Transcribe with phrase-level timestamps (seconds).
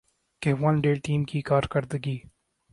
[0.41, 2.17] کہ one day team کی کارکردگی